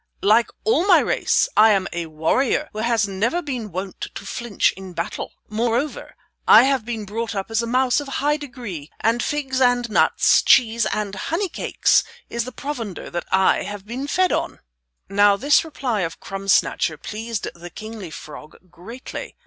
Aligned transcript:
Like 0.23 0.47
all 0.63 0.87
my 0.87 0.97
race 0.97 1.47
I 1.55 1.69
am 1.73 1.87
a 1.93 2.07
warrior 2.07 2.71
who 2.73 2.79
has 2.79 3.07
never 3.07 3.39
been 3.39 3.71
wont 3.71 4.01
to 4.15 4.25
flinch 4.25 4.71
in 4.71 4.93
battle. 4.93 5.33
Moreover, 5.47 6.15
I 6.47 6.63
have 6.63 6.83
been 6.85 7.05
brought 7.05 7.35
up 7.35 7.51
as 7.51 7.61
a 7.61 7.67
mouse 7.67 7.99
of 7.99 8.07
high 8.07 8.37
degree, 8.37 8.89
and 9.01 9.21
figs 9.21 9.61
and 9.61 9.87
nuts, 9.91 10.41
cheese 10.41 10.87
and 10.87 11.13
honeycakes 11.13 12.03
is 12.31 12.45
the 12.45 12.51
provender 12.51 13.11
that 13.11 13.27
I 13.31 13.61
have 13.61 13.85
been 13.85 14.07
fed 14.07 14.31
on." 14.31 14.61
Now 15.07 15.37
this 15.37 15.63
reply 15.63 16.01
of 16.01 16.19
Crumb 16.19 16.47
Snatcher 16.47 16.97
pleased 16.97 17.49
the 17.53 17.69
kingly 17.69 18.09
frog 18.09 18.55
greatly. 18.71 19.35